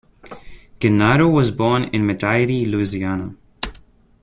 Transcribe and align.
Gennaro 0.79 1.29
was 1.29 1.51
born 1.51 1.83
in 1.93 2.01
Metairie, 2.07 2.65
Louisiana. 2.67 3.35